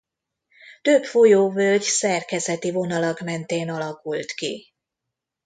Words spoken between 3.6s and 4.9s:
alakult ki.